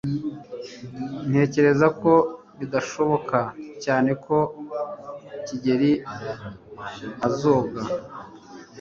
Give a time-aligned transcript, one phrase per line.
[1.29, 2.13] ntekereza ko
[2.59, 3.39] bidashoboka
[3.83, 4.37] cyane ko
[5.45, 5.91] kigeri
[7.27, 7.81] azoga